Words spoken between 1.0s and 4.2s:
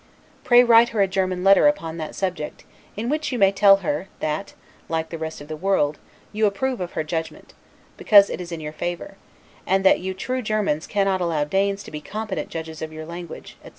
a German letter upon that subject, in which you may tell her,